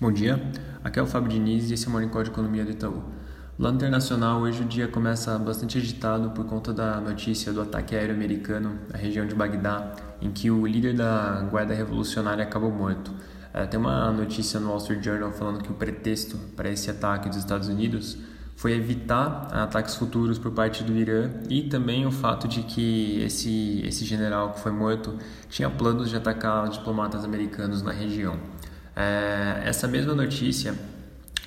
Bom 0.00 0.12
dia, 0.12 0.40
aqui 0.84 1.00
é 1.00 1.02
o 1.02 1.06
Fábio 1.08 1.28
Diniz 1.28 1.68
e 1.68 1.74
esse 1.74 1.86
é 1.86 1.88
o 1.88 1.90
Morning 1.90 2.08
Call 2.08 2.22
de 2.22 2.30
Economia 2.30 2.64
do 2.64 2.70
Itaú. 2.70 3.02
Lá 3.58 3.70
internacional, 3.70 4.42
hoje 4.42 4.62
o 4.62 4.64
dia 4.64 4.86
começa 4.86 5.36
bastante 5.40 5.76
agitado 5.76 6.30
por 6.30 6.44
conta 6.44 6.72
da 6.72 7.00
notícia 7.00 7.52
do 7.52 7.60
ataque 7.60 7.96
aéreo 7.96 8.14
americano 8.14 8.78
à 8.94 8.96
região 8.96 9.26
de 9.26 9.34
Bagdá, 9.34 9.92
em 10.22 10.30
que 10.30 10.52
o 10.52 10.64
líder 10.64 10.94
da 10.94 11.44
Guarda 11.50 11.74
Revolucionária 11.74 12.44
acabou 12.44 12.70
morto. 12.70 13.12
É, 13.52 13.66
tem 13.66 13.80
uma 13.80 14.12
notícia 14.12 14.60
no 14.60 14.68
Wall 14.68 14.78
Street 14.78 15.02
Journal 15.02 15.32
falando 15.32 15.64
que 15.64 15.72
o 15.72 15.74
pretexto 15.74 16.36
para 16.54 16.70
esse 16.70 16.88
ataque 16.88 17.28
dos 17.28 17.38
Estados 17.38 17.66
Unidos 17.66 18.18
foi 18.54 18.74
evitar 18.74 19.48
ataques 19.52 19.96
futuros 19.96 20.38
por 20.38 20.52
parte 20.52 20.84
do 20.84 20.92
Irã 20.96 21.28
e 21.50 21.62
também 21.62 22.06
o 22.06 22.12
fato 22.12 22.46
de 22.46 22.62
que 22.62 23.20
esse, 23.24 23.82
esse 23.84 24.04
general 24.04 24.52
que 24.52 24.60
foi 24.60 24.70
morto 24.70 25.18
tinha 25.48 25.68
planos 25.68 26.08
de 26.08 26.14
atacar 26.14 26.68
diplomatas 26.68 27.24
americanos 27.24 27.82
na 27.82 27.90
região. 27.90 28.38
É, 28.98 29.62
essa 29.64 29.86
mesma 29.86 30.12
notícia 30.12 30.74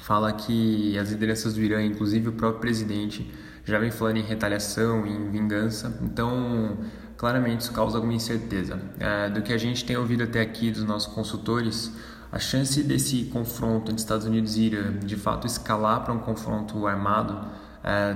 fala 0.00 0.32
que 0.32 0.96
as 0.98 1.10
lideranças 1.10 1.52
do 1.52 1.60
Irã, 1.60 1.82
inclusive 1.84 2.30
o 2.30 2.32
próprio 2.32 2.58
presidente, 2.58 3.30
já 3.66 3.78
vem 3.78 3.90
falando 3.90 4.16
em 4.16 4.22
retaliação, 4.22 5.06
em 5.06 5.30
vingança. 5.30 5.98
Então, 6.02 6.78
claramente 7.18 7.60
isso 7.60 7.72
causa 7.72 7.98
alguma 7.98 8.14
incerteza. 8.14 8.80
É, 8.98 9.28
do 9.28 9.42
que 9.42 9.52
a 9.52 9.58
gente 9.58 9.84
tem 9.84 9.94
ouvido 9.94 10.24
até 10.24 10.40
aqui 10.40 10.70
dos 10.70 10.84
nossos 10.84 11.12
consultores, 11.12 11.92
a 12.32 12.38
chance 12.38 12.82
desse 12.82 13.24
confronto 13.26 13.90
entre 13.90 14.00
Estados 14.00 14.26
Unidos 14.26 14.56
e 14.56 14.62
Irã 14.62 14.98
de 14.98 15.14
fato 15.14 15.46
escalar 15.46 16.02
para 16.02 16.14
um 16.14 16.20
confronto 16.20 16.86
armado 16.86 17.46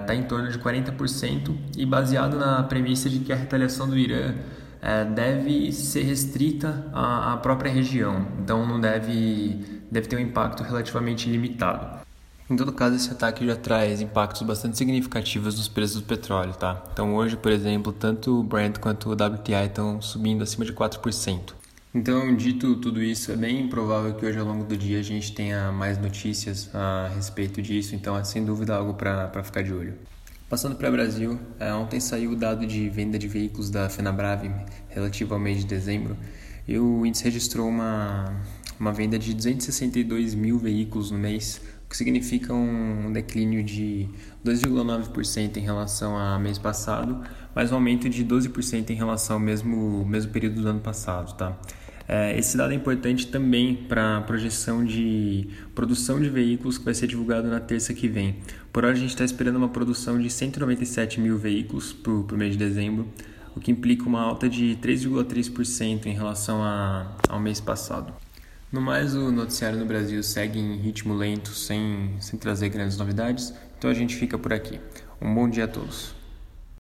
está 0.00 0.14
é, 0.14 0.16
em 0.16 0.22
torno 0.22 0.50
de 0.50 0.58
40% 0.58 1.54
e 1.76 1.84
baseado 1.84 2.38
na 2.38 2.62
premissa 2.62 3.10
de 3.10 3.18
que 3.18 3.30
a 3.30 3.36
retaliação 3.36 3.86
do 3.86 3.98
Irã 3.98 4.34
é, 4.80 5.04
deve 5.04 5.72
ser 5.72 6.02
restrita 6.02 6.88
à, 6.92 7.32
à, 7.34 7.36
própria 7.36 7.70
região, 7.70 8.26
então 8.42 8.66
não 8.66 8.80
deve, 8.80 9.82
deve 9.90 10.06
ter 10.08 10.16
um 10.16 10.20
impacto 10.20 10.62
relativamente 10.62 11.28
limitado. 11.28 11.98
Em 12.50 12.56
todo 12.56 12.72
caso, 12.72 12.96
esse 12.96 13.10
ataque 13.10 13.44
já 13.44 13.56
traz 13.56 14.00
impactos 14.00 14.40
bastante 14.42 14.78
significativos 14.78 15.56
nos 15.56 15.68
preços 15.68 16.00
do 16.00 16.06
petróleo, 16.06 16.54
tá? 16.54 16.82
Então 16.92 17.14
hoje, 17.14 17.36
por 17.36 17.52
exemplo, 17.52 17.92
tanto 17.92 18.40
o 18.40 18.42
Brent 18.42 18.78
quanto 18.78 19.10
o 19.10 19.12
WTI 19.12 19.66
estão 19.66 20.00
subindo 20.00 20.42
acima 20.42 20.64
de 20.64 20.72
4%. 20.72 21.58
Então, 21.94 22.36
dito 22.36 22.76
tudo 22.76 23.02
isso, 23.02 23.32
é 23.32 23.36
bem 23.36 23.62
improvável 23.62 24.14
que 24.14 24.24
hoje 24.24 24.38
ao 24.38 24.46
longo 24.46 24.62
do 24.62 24.76
dia 24.76 25.00
a 25.00 25.02
gente 25.02 25.34
tenha 25.34 25.72
mais 25.72 25.98
notícias 25.98 26.74
a 26.74 27.10
respeito 27.14 27.60
disso, 27.62 27.94
então 27.94 28.16
é 28.16 28.22
sem 28.24 28.44
dúvida 28.44 28.76
algo 28.76 28.94
para 28.94 29.42
ficar 29.42 29.62
de 29.62 29.72
olho. 29.72 29.94
Passando 30.48 30.76
para 30.76 30.88
o 30.88 30.92
Brasil, 30.92 31.38
é, 31.60 31.74
ontem 31.74 32.00
saiu 32.00 32.30
o 32.30 32.34
dado 32.34 32.66
de 32.66 32.88
venda 32.88 33.18
de 33.18 33.28
veículos 33.28 33.68
da 33.68 33.90
FenaBrave 33.90 34.50
relativo 34.88 35.34
ao 35.34 35.38
mês 35.38 35.58
de 35.58 35.66
dezembro 35.66 36.16
e 36.66 36.78
o 36.78 37.04
índice 37.04 37.22
registrou 37.24 37.68
uma, 37.68 38.34
uma 38.80 38.90
venda 38.90 39.18
de 39.18 39.34
262 39.34 40.34
mil 40.34 40.58
veículos 40.58 41.10
no 41.10 41.18
mês, 41.18 41.60
o 41.84 41.90
que 41.90 41.96
significa 41.98 42.54
um 42.54 43.12
declínio 43.12 43.62
de 43.62 44.08
2,9% 44.42 45.58
em 45.58 45.60
relação 45.60 46.16
ao 46.16 46.40
mês 46.40 46.56
passado, 46.56 47.22
mas 47.54 47.70
um 47.70 47.74
aumento 47.74 48.08
de 48.08 48.24
12% 48.24 48.88
em 48.88 48.94
relação 48.94 49.36
ao 49.36 49.40
mesmo, 49.40 50.02
mesmo 50.06 50.32
período 50.32 50.62
do 50.62 50.68
ano 50.68 50.80
passado. 50.80 51.36
Tá? 51.36 51.58
É, 52.08 52.38
esse 52.38 52.56
dado 52.56 52.72
é 52.72 52.74
importante 52.74 53.26
também 53.26 53.76
para 53.76 54.16
a 54.16 54.20
projeção 54.22 54.82
de 54.82 55.46
produção 55.74 56.18
de 56.18 56.30
veículos 56.30 56.78
que 56.78 56.84
vai 56.86 56.94
ser 56.94 57.06
divulgado 57.06 57.48
na 57.48 57.60
terça 57.60 57.92
que 57.92 58.08
vem. 58.08 58.36
Por 58.72 58.82
hora, 58.84 58.94
a 58.94 58.98
gente 58.98 59.10
está 59.10 59.24
esperando 59.24 59.56
uma 59.56 59.68
produção 59.68 60.18
de 60.18 60.30
197 60.30 61.20
mil 61.20 61.36
veículos 61.36 61.92
para 61.92 62.10
o 62.10 62.38
mês 62.38 62.52
de 62.52 62.58
dezembro, 62.58 63.06
o 63.54 63.60
que 63.60 63.70
implica 63.70 64.04
uma 64.04 64.22
alta 64.22 64.48
de 64.48 64.78
3,3% 64.82 66.06
em 66.06 66.14
relação 66.14 66.62
a, 66.62 67.14
ao 67.28 67.38
mês 67.38 67.60
passado. 67.60 68.14
No 68.72 68.80
mais, 68.80 69.14
o 69.14 69.30
noticiário 69.30 69.78
no 69.78 69.84
Brasil 69.84 70.22
segue 70.22 70.58
em 70.58 70.76
ritmo 70.76 71.14
lento, 71.14 71.50
sem, 71.50 72.16
sem 72.20 72.38
trazer 72.38 72.70
grandes 72.70 72.96
novidades, 72.96 73.52
então 73.78 73.90
a 73.90 73.94
gente 73.94 74.16
fica 74.16 74.38
por 74.38 74.52
aqui. 74.52 74.80
Um 75.20 75.34
bom 75.34 75.48
dia 75.48 75.64
a 75.64 75.68
todos. 75.68 76.14